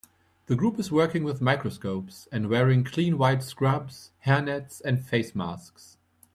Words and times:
The 0.47 0.55
group 0.55 0.79
is 0.79 0.91
working 0.91 1.23
with 1.23 1.43
microscopes 1.43 2.27
and 2.31 2.49
wearing 2.49 2.83
clean 2.83 3.19
white 3.19 3.43
scrubs, 3.43 4.13
hairnets 4.25 4.81
and 4.83 5.05
face 5.05 5.35
masks. 5.35 5.99